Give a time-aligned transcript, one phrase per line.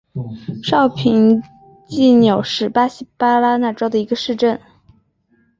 [0.63, 1.43] 绍平
[1.87, 4.59] 济纽是巴西巴拉那州的一个市镇。